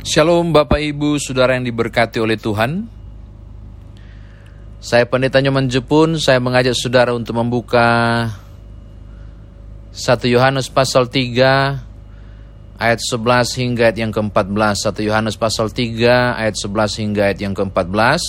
[0.00, 2.88] Shalom Bapak Ibu Saudara yang diberkati oleh Tuhan.
[4.80, 6.16] Saya Pendeta Nyoman Jepun.
[6.16, 8.24] Saya mengajak saudara untuk membuka
[9.92, 15.92] 1 Yohanes pasal 3 Ayat 11 hingga ayat yang ke-14 1 Yohanes pasal 3
[16.32, 18.20] ayat 11 hingga ayat yang ke-14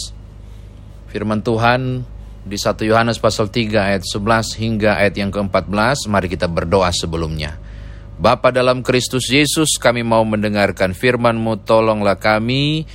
[1.08, 2.04] Firman Tuhan
[2.44, 7.71] di 1 Yohanes pasal 3 ayat 11 hingga ayat yang ke-14 Mari kita berdoa sebelumnya
[8.22, 12.86] Bapa dalam Kristus Yesus, kami mau mendengarkan firman-Mu, tolonglah kami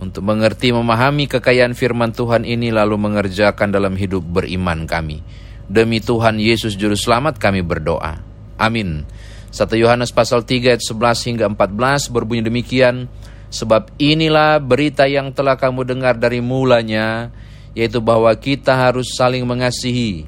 [0.00, 5.20] untuk mengerti, memahami kekayaan firman Tuhan ini, lalu mengerjakan dalam hidup beriman kami.
[5.68, 8.24] Demi Tuhan Yesus Juru Selamat kami berdoa.
[8.56, 9.04] Amin.
[9.52, 13.12] 1 Yohanes pasal 3 ayat 11 hingga 14 berbunyi demikian,
[13.52, 17.28] Sebab inilah berita yang telah kamu dengar dari mulanya,
[17.76, 20.24] yaitu bahwa kita harus saling mengasihi.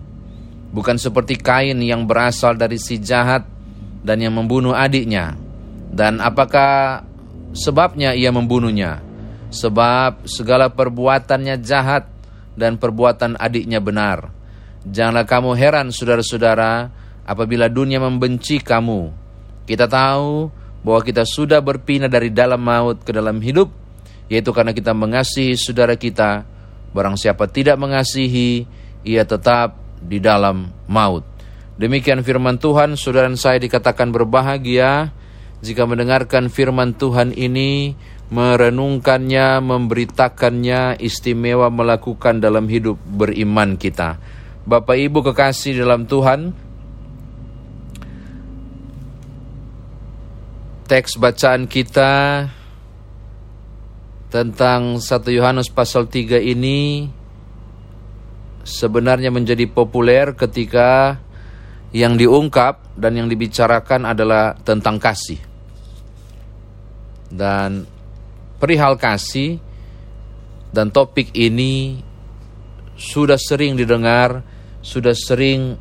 [0.77, 3.48] Bukan seperti Kain yang berasal dari si jahat,
[4.02, 5.38] dan yang membunuh adiknya.
[5.92, 7.02] Dan apakah
[7.55, 9.01] sebabnya ia membunuhnya?
[9.52, 12.08] Sebab segala perbuatannya jahat
[12.56, 14.33] dan perbuatan adiknya benar.
[14.83, 16.91] Janganlah kamu heran saudara-saudara
[17.23, 19.14] apabila dunia membenci kamu.
[19.69, 20.50] Kita tahu
[20.83, 23.70] bahwa kita sudah berpindah dari dalam maut ke dalam hidup,
[24.27, 26.42] yaitu karena kita mengasihi saudara kita.
[26.92, 28.67] Barang siapa tidak mengasihi,
[29.06, 31.31] ia tetap di dalam maut.
[31.83, 35.11] Demikian firman Tuhan, saudara saya dikatakan berbahagia
[35.66, 37.98] jika mendengarkan firman Tuhan ini,
[38.30, 44.14] merenungkannya, memberitakannya, istimewa melakukan dalam hidup beriman kita.
[44.62, 46.55] Bapak Ibu kekasih dalam Tuhan,
[50.86, 52.46] teks bacaan kita
[54.30, 57.11] tentang 1 Yohanes pasal 3 ini
[58.62, 61.19] sebenarnya menjadi populer ketika
[61.93, 65.39] yang diungkap dan yang dibicarakan adalah tentang kasih.
[67.29, 67.85] Dan
[68.57, 69.61] perihal kasih
[70.73, 72.01] dan topik ini
[72.97, 74.41] sudah sering didengar,
[74.81, 75.77] sudah sering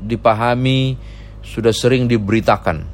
[0.00, 0.96] dipahami,
[1.44, 2.84] sudah sering diberitakan.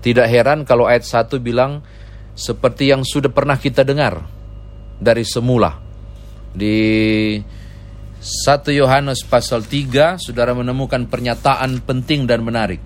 [0.00, 1.84] Tidak heran kalau ayat 1 bilang
[2.32, 4.24] seperti yang sudah pernah kita dengar
[4.96, 5.76] dari semula.
[6.54, 6.76] Di
[8.18, 12.82] 1 Yohanes pasal 3 saudara menemukan pernyataan penting dan menarik.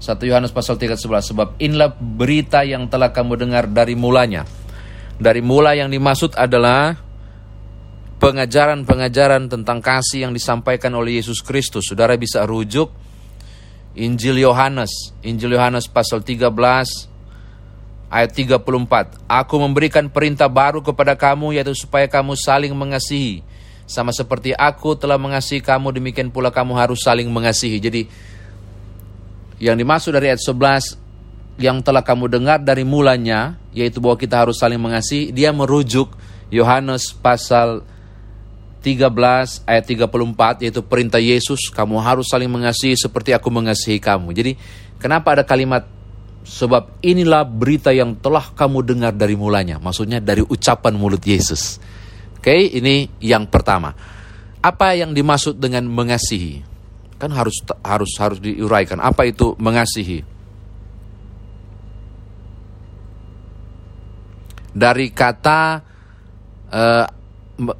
[0.00, 4.48] 1 Yohanes pasal 3 11 sebab inilah berita yang telah kamu dengar dari mulanya.
[5.20, 6.96] Dari mula yang dimaksud adalah
[8.24, 11.84] pengajaran-pengajaran tentang kasih yang disampaikan oleh Yesus Kristus.
[11.92, 12.88] Saudara bisa rujuk
[14.00, 16.48] Injil Yohanes, Injil Yohanes pasal 13
[18.08, 19.28] ayat 34.
[19.28, 23.44] Aku memberikan perintah baru kepada kamu yaitu supaya kamu saling mengasihi
[23.84, 27.76] sama seperti aku telah mengasihi kamu, demikian pula kamu harus saling mengasihi.
[27.80, 28.02] Jadi
[29.60, 30.96] yang dimaksud dari ayat 11
[31.60, 36.10] yang telah kamu dengar dari mulanya, yaitu bahwa kita harus saling mengasihi, dia merujuk
[36.50, 37.86] Yohanes pasal
[38.84, 44.36] 13 ayat 34 yaitu perintah Yesus, kamu harus saling mengasihi seperti aku mengasihi kamu.
[44.36, 44.52] Jadi
[45.00, 45.88] kenapa ada kalimat
[46.44, 51.80] sebab inilah berita yang telah kamu dengar dari mulanya, maksudnya dari ucapan mulut Yesus.
[52.44, 53.96] Oke, ini yang pertama.
[54.60, 56.60] Apa yang dimaksud dengan mengasihi?
[57.16, 59.00] Kan harus harus harus diuraikan.
[59.00, 60.20] Apa itu mengasihi?
[64.76, 65.88] Dari kata
[66.68, 67.08] uh,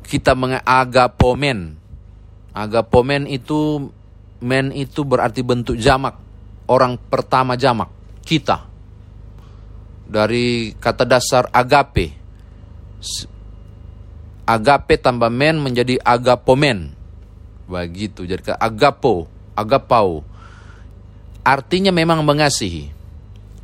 [0.01, 1.77] kita mengagapomen.
[2.57, 3.93] Agapomen itu
[4.41, 6.17] men itu berarti bentuk jamak.
[6.73, 7.93] Orang pertama jamak,
[8.25, 8.65] kita.
[10.09, 12.25] Dari kata dasar agape
[14.45, 16.93] agape tambah men menjadi agapomen.
[17.65, 20.21] Begitu, jadi agapo, agapau.
[21.45, 22.93] Artinya memang mengasihi.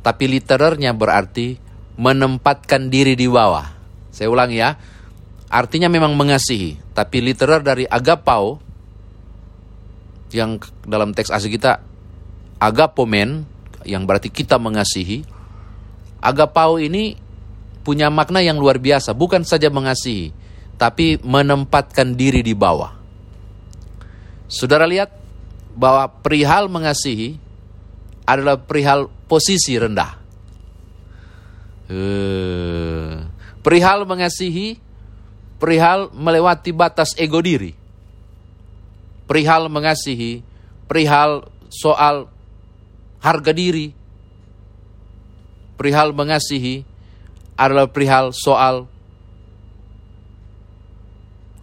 [0.01, 1.61] Tapi literernya berarti
[2.01, 3.69] menempatkan diri di bawah.
[4.09, 4.77] Saya ulang ya.
[5.51, 8.55] Artinya memang mengasihi, tapi literer dari agapau
[10.31, 11.83] yang dalam teks asli kita
[12.55, 13.43] agapomen
[13.83, 15.27] yang berarti kita mengasihi.
[16.23, 17.19] Agapau ini
[17.83, 20.31] punya makna yang luar biasa, bukan saja mengasihi,
[20.81, 22.89] tapi menempatkan diri di bawah.
[24.49, 25.13] Saudara lihat
[25.77, 27.37] bahwa perihal mengasihi
[28.25, 30.17] adalah perihal posisi rendah.
[31.85, 33.29] Uh,
[33.61, 34.81] perihal mengasihi,
[35.61, 37.77] perihal melewati batas ego diri.
[39.29, 40.41] Perihal mengasihi,
[40.89, 42.25] perihal soal
[43.21, 43.93] harga diri.
[45.77, 46.83] Perihal mengasihi
[47.53, 48.90] adalah perihal soal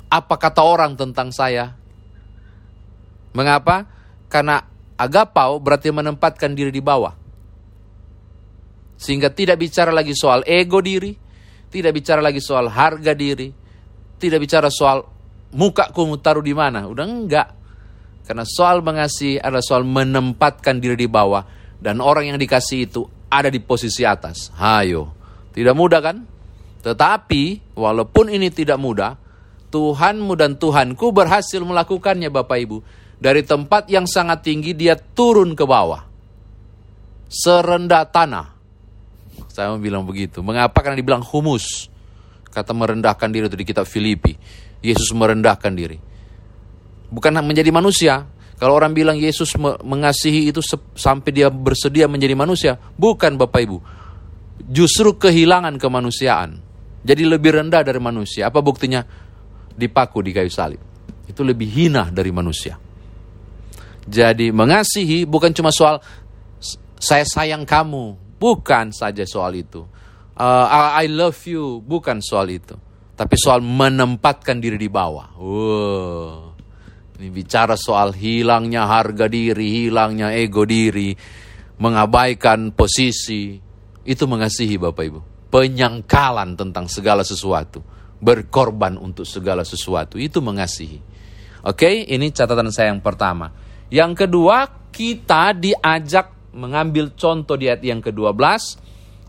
[0.08, 1.76] apa kata orang tentang saya.
[3.36, 3.84] Mengapa?
[4.28, 4.60] Karena
[4.96, 7.14] agapau berarti menempatkan diri di bawah.
[8.98, 11.30] Sehingga tidak bicara lagi soal ego diri,
[11.68, 13.52] Tidak bicara lagi soal harga diri.
[14.16, 15.04] Tidak bicara soal
[15.52, 16.88] muka ku taruh di mana.
[16.88, 17.48] Udah enggak.
[18.24, 21.44] Karena soal mengasihi adalah soal menempatkan diri di bawah.
[21.76, 24.48] Dan orang yang dikasih itu ada di posisi atas.
[24.56, 25.12] Hayo.
[25.52, 26.24] Tidak mudah kan?
[26.80, 29.12] Tetapi walaupun ini tidak mudah,
[29.68, 32.78] Tuhanmu dan Tuhanku berhasil melakukannya Bapak Ibu.
[33.18, 36.06] Dari tempat yang sangat tinggi dia turun ke bawah.
[37.28, 38.46] Serendah tanah.
[39.50, 40.40] Saya mau bilang begitu.
[40.40, 40.80] Mengapa?
[40.80, 41.90] Karena dibilang humus.
[42.48, 44.32] Kata merendahkan diri itu di kitab Filipi.
[44.80, 45.98] Yesus merendahkan diri.
[47.10, 48.24] Bukan menjadi manusia.
[48.58, 50.62] Kalau orang bilang Yesus mengasihi itu
[50.94, 52.72] sampai dia bersedia menjadi manusia.
[52.96, 53.78] Bukan Bapak Ibu.
[54.70, 56.58] Justru kehilangan kemanusiaan.
[57.02, 58.50] Jadi lebih rendah dari manusia.
[58.50, 59.27] Apa buktinya?
[59.78, 60.82] Dipaku di kayu salib.
[61.30, 62.74] Itu lebih hina dari manusia.
[64.08, 66.02] Jadi mengasihi bukan cuma soal
[66.98, 69.82] saya sayang kamu, Bukan saja soal itu.
[70.38, 72.78] Uh, I love you, bukan soal itu.
[73.18, 75.34] Tapi soal menempatkan diri di bawah.
[75.34, 76.54] Wow.
[77.18, 81.10] Ini bicara soal hilangnya harga diri, hilangnya ego diri,
[81.82, 83.58] mengabaikan posisi.
[84.06, 85.20] Itu mengasihi Bapak Ibu.
[85.50, 87.82] Penyangkalan tentang segala sesuatu.
[88.18, 90.18] Berkorban untuk segala sesuatu.
[90.18, 90.98] Itu mengasihi.
[91.66, 93.50] Oke, ini catatan saya yang pertama.
[93.90, 98.36] Yang kedua, kita diajak mengambil contoh di ayat yang ke-12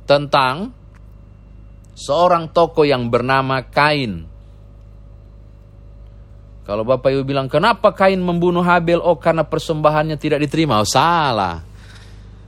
[0.07, 0.73] tentang
[1.93, 4.25] seorang tokoh yang bernama Kain.
[6.63, 9.01] Kalau Bapak Ibu bilang, kenapa Kain membunuh Habel?
[9.01, 10.77] Oh, karena persembahannya tidak diterima.
[10.77, 11.65] Oh, salah.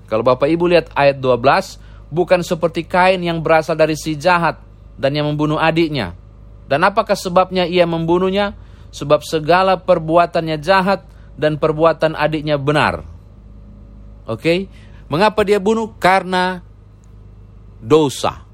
[0.06, 4.62] Kalau Bapak Ibu lihat ayat 12, bukan seperti Kain yang berasal dari si jahat
[4.94, 6.21] dan yang membunuh adiknya.
[6.72, 8.56] Dan apakah sebabnya ia membunuhnya?
[8.96, 11.04] Sebab segala perbuatannya jahat
[11.36, 13.04] dan perbuatan adiknya benar.
[14.24, 14.60] Oke, okay?
[15.12, 15.92] mengapa dia bunuh?
[16.00, 16.64] Karena
[17.84, 18.48] dosa.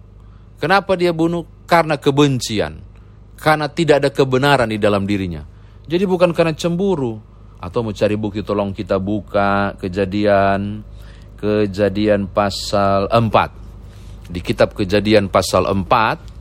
[0.57, 1.45] Kenapa dia bunuh?
[1.69, 2.81] Karena kebencian.
[3.37, 5.45] Karena tidak ada kebenaran di dalam dirinya.
[5.85, 7.21] Jadi bukan karena cemburu
[7.61, 10.81] atau mau cari bukti tolong kita buka kejadian
[11.37, 14.33] kejadian pasal 4.
[14.33, 16.37] Di kitab kejadian pasal 4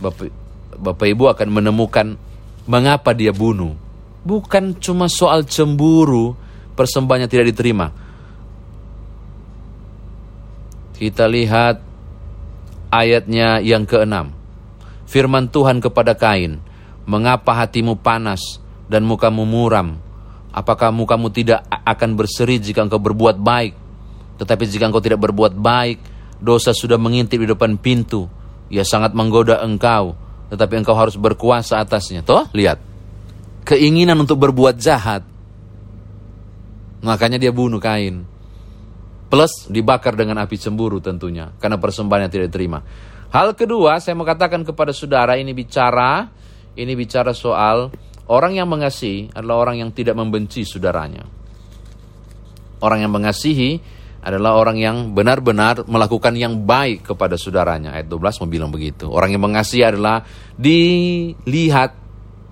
[0.00, 0.32] Bapak,
[0.80, 2.16] Bapak Ibu akan menemukan
[2.64, 3.76] mengapa dia bunuh.
[4.24, 6.36] Bukan cuma soal cemburu,
[6.76, 7.92] persembahannya tidak diterima.
[10.96, 11.80] Kita lihat
[12.92, 14.36] ayatnya yang keenam.
[15.08, 16.60] Firman Tuhan kepada Kain,
[17.08, 19.96] "Mengapa hatimu panas dan mukamu muram?
[20.52, 23.72] Apakah mukamu tidak akan berseri jika engkau berbuat baik?
[24.36, 26.02] Tetapi jika engkau tidak berbuat baik,
[26.42, 28.26] dosa sudah mengintip di depan pintu.
[28.70, 30.14] Ia sangat menggoda engkau,
[30.48, 32.78] tetapi engkau harus berkuasa atasnya." Toh, lihat.
[33.66, 35.22] Keinginan untuk berbuat jahat
[37.00, 38.28] Makanya dia bunuh Kain.
[39.30, 41.54] Plus dibakar dengan api cemburu tentunya.
[41.56, 42.82] Karena persembahannya tidak diterima.
[43.30, 46.28] Hal kedua saya mau katakan kepada saudara ini bicara.
[46.70, 47.90] Ini bicara soal
[48.30, 51.24] orang yang mengasihi adalah orang yang tidak membenci saudaranya.
[52.80, 53.80] Orang yang mengasihi
[54.20, 57.96] adalah orang yang benar-benar melakukan yang baik kepada saudaranya.
[57.96, 59.08] Ayat 12 mau bilang begitu.
[59.08, 60.28] Orang yang mengasihi adalah
[60.60, 61.96] dilihat,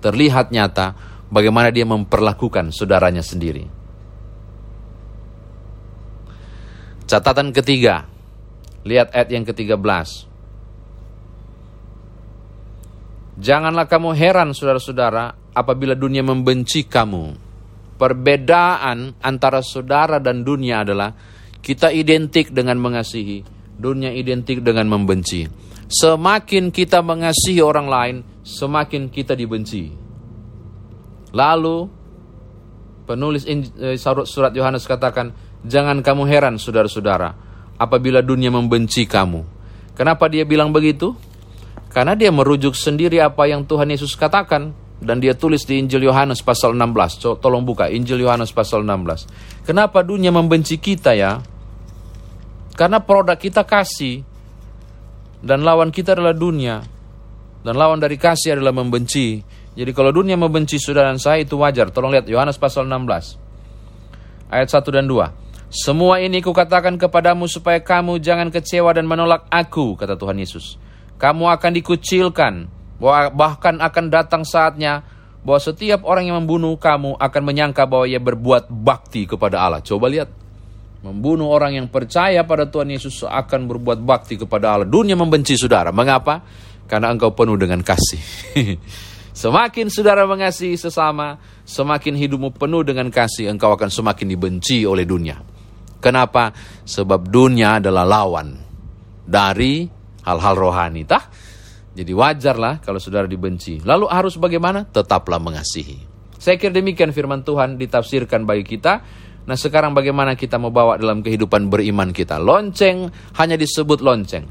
[0.01, 0.97] terlihat nyata
[1.29, 3.69] bagaimana dia memperlakukan saudaranya sendiri.
[7.05, 8.05] Catatan ketiga.
[8.85, 10.29] Lihat ayat yang ke-13.
[13.39, 17.47] Janganlah kamu heran saudara-saudara apabila dunia membenci kamu.
[17.99, 21.11] Perbedaan antara saudara dan dunia adalah
[21.59, 23.43] kita identik dengan mengasihi,
[23.75, 25.47] dunia identik dengan membenci.
[25.89, 29.89] Semakin kita mengasihi orang lain, semakin kita dibenci.
[31.33, 31.77] Lalu
[33.09, 37.35] penulis eh, surat Yohanes katakan, Jangan kamu heran saudara-saudara
[37.75, 39.43] apabila dunia membenci kamu.
[39.91, 41.11] Kenapa dia bilang begitu?
[41.91, 46.43] Karena dia merujuk sendiri apa yang Tuhan Yesus katakan dan dia tulis di Injil Yohanes
[46.43, 47.39] pasal 16.
[47.39, 49.63] Tolong buka Injil Yohanes pasal 16.
[49.63, 51.39] Kenapa dunia membenci kita ya?
[52.75, 54.23] Karena produk kita kasih
[55.39, 56.83] dan lawan kita adalah dunia.
[57.59, 59.43] Dan lawan dari kasih adalah membenci.
[59.75, 61.91] Jadi kalau dunia membenci saudara dan saya itu wajar.
[61.91, 64.47] Tolong lihat Yohanes pasal 16.
[64.51, 65.49] Ayat 1 dan 2.
[65.69, 70.81] Semua ini kukatakan kepadamu supaya kamu jangan kecewa dan menolak aku, kata Tuhan Yesus.
[71.21, 72.65] Kamu akan dikucilkan,
[72.99, 75.01] bahkan akan datang saatnya
[75.39, 79.79] bahwa setiap orang yang membunuh kamu akan menyangka bahwa ia berbuat bakti kepada Allah.
[79.79, 80.29] Coba lihat.
[80.99, 84.83] Membunuh orang yang percaya pada Tuhan Yesus akan berbuat bakti kepada Allah.
[84.83, 85.95] Dunia membenci saudara.
[85.95, 86.43] Mengapa?
[86.91, 88.19] Karena engkau penuh dengan kasih.
[89.41, 95.39] semakin saudara mengasihi sesama, semakin hidupmu penuh dengan kasih, engkau akan semakin dibenci oleh dunia.
[96.03, 96.51] Kenapa?
[96.83, 98.59] Sebab dunia adalah lawan
[99.23, 99.87] dari
[100.27, 101.23] hal-hal rohani, tah?
[101.99, 103.83] Jadi wajarlah kalau saudara dibenci.
[103.83, 104.87] Lalu harus bagaimana?
[104.87, 105.99] Tetaplah mengasihi.
[106.39, 109.03] Saya kira demikian firman Tuhan ditafsirkan bagi kita.
[109.43, 112.39] Nah sekarang bagaimana kita mau bawa dalam kehidupan beriman kita?
[112.39, 114.47] Lonceng hanya disebut lonceng.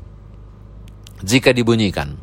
[1.25, 2.21] Jika dibunyikan.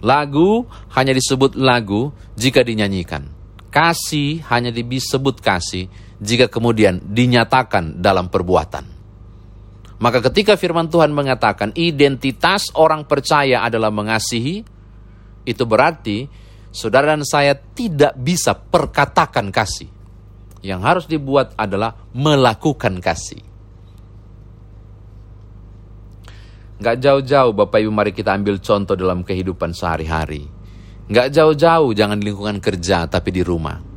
[0.00, 0.64] Lagu
[0.96, 3.28] hanya disebut lagu jika dinyanyikan.
[3.68, 9.01] Kasih hanya disebut kasih jika kemudian dinyatakan dalam perbuatan.
[10.02, 14.66] Maka ketika firman Tuhan mengatakan identitas orang percaya adalah mengasihi,
[15.46, 16.26] itu berarti
[16.74, 19.86] saudara dan saya tidak bisa perkatakan kasih.
[20.58, 23.42] Yang harus dibuat adalah melakukan kasih.
[26.82, 30.50] Nggak jauh-jauh Bapak Ibu mari kita ambil contoh dalam kehidupan sehari-hari.
[31.06, 33.91] Nggak jauh-jauh jangan di lingkungan kerja tapi di rumah.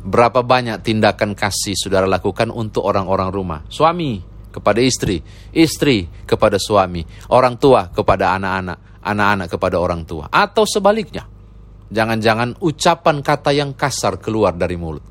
[0.00, 3.60] Berapa banyak tindakan kasih saudara lakukan untuk orang-orang rumah.
[3.68, 5.20] Suami kepada istri,
[5.54, 10.26] istri kepada suami, orang tua kepada anak-anak, anak-anak kepada orang tua.
[10.32, 11.28] Atau sebaliknya.
[11.90, 15.02] Jangan-jangan ucapan kata yang kasar keluar dari mulut.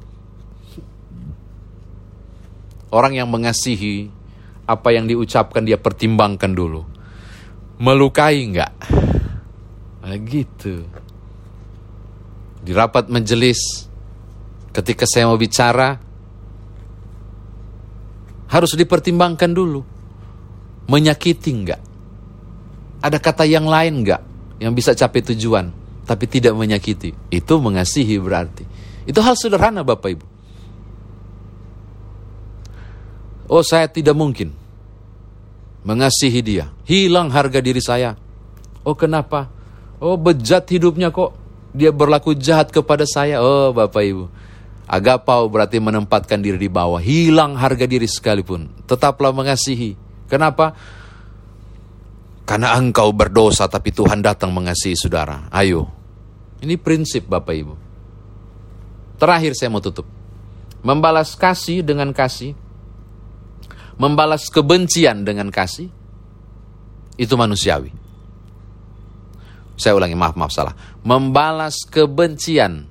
[2.90, 4.10] Orang yang mengasihi
[4.70, 6.82] apa yang diucapkan dia pertimbangkan dulu.
[7.84, 8.74] Melukai enggak?
[10.00, 10.88] Nah, gitu.
[12.64, 13.89] Di rapat majelis,
[14.80, 16.00] ketika saya mau bicara,
[18.50, 19.84] harus dipertimbangkan dulu.
[20.90, 21.82] Menyakiti enggak?
[23.00, 24.22] Ada kata yang lain enggak
[24.58, 25.70] yang bisa capai tujuan,
[26.04, 27.14] tapi tidak menyakiti?
[27.30, 28.66] Itu mengasihi berarti.
[29.06, 30.26] Itu hal sederhana Bapak Ibu.
[33.50, 34.54] Oh saya tidak mungkin
[35.82, 36.70] mengasihi dia.
[36.86, 38.14] Hilang harga diri saya.
[38.86, 39.50] Oh kenapa?
[39.98, 41.34] Oh bejat hidupnya kok.
[41.74, 43.42] Dia berlaku jahat kepada saya.
[43.42, 44.26] Oh Bapak Ibu.
[44.90, 46.98] Agapau berarti menempatkan diri di bawah.
[46.98, 48.90] Hilang harga diri sekalipun.
[48.90, 49.94] Tetaplah mengasihi.
[50.26, 50.74] Kenapa?
[52.50, 55.46] Karena engkau berdosa tapi Tuhan datang mengasihi saudara.
[55.54, 55.86] Ayo.
[56.66, 57.76] Ini prinsip Bapak Ibu.
[59.22, 60.10] Terakhir saya mau tutup.
[60.82, 62.58] Membalas kasih dengan kasih
[64.00, 65.92] membalas kebencian dengan kasih,
[67.20, 67.92] itu manusiawi.
[69.76, 70.76] Saya ulangi, maaf, maaf, salah.
[71.04, 72.88] Membalas kebencian,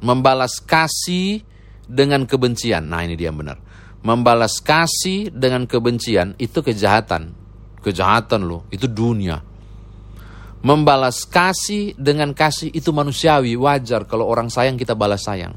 [0.00, 1.44] membalas kasih
[1.86, 2.88] dengan kebencian.
[2.88, 3.60] Nah ini dia yang benar.
[4.00, 7.36] Membalas kasih dengan kebencian itu kejahatan.
[7.80, 9.40] Kejahatan loh, itu dunia.
[10.60, 15.56] Membalas kasih dengan kasih itu manusiawi, wajar kalau orang sayang kita balas sayang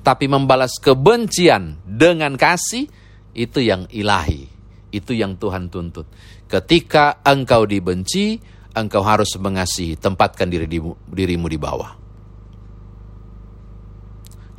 [0.00, 2.88] tapi membalas kebencian dengan kasih
[3.36, 4.48] itu yang ilahi,
[4.90, 6.08] itu yang Tuhan tuntut.
[6.50, 8.40] Ketika engkau dibenci,
[8.74, 10.66] engkau harus mengasihi, tempatkan diri
[11.06, 11.99] dirimu di bawah.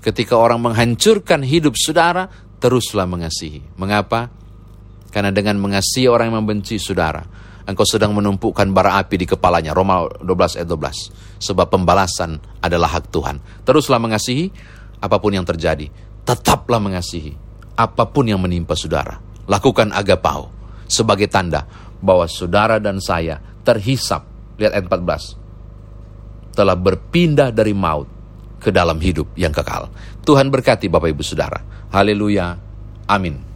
[0.01, 2.25] Ketika orang menghancurkan hidup saudara,
[2.57, 3.61] teruslah mengasihi.
[3.77, 4.33] Mengapa?
[5.13, 7.21] Karena dengan mengasihi orang yang membenci saudara,
[7.69, 9.77] engkau sedang menumpukan bara api di kepalanya.
[9.77, 11.37] Roma 12 ayat 12.
[11.37, 13.37] Sebab pembalasan adalah hak Tuhan.
[13.61, 14.49] Teruslah mengasihi,
[15.01, 15.85] apa pun yang terjadi,
[16.25, 17.33] tetaplah mengasihi
[17.77, 19.17] apa pun yang menimpa saudara.
[19.49, 20.53] Lakukan agapau
[20.85, 21.65] sebagai tanda
[21.97, 24.25] bahwa saudara dan saya terhisap.
[24.61, 26.57] Lihat ayat 14.
[26.57, 28.20] Telah berpindah dari maut
[28.61, 29.89] ke dalam hidup yang kekal.
[30.21, 31.59] Tuhan berkati Bapak Ibu Saudara.
[31.89, 32.55] Haleluya.
[33.09, 33.50] Amin.